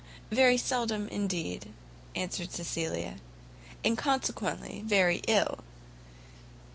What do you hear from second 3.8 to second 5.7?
"and consequently very ill."